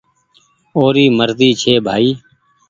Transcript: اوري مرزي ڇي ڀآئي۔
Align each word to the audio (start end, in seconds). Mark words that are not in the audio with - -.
اوري 0.75 1.05
مرزي 1.17 1.49
ڇي 1.61 1.73
ڀآئي۔ 1.85 2.09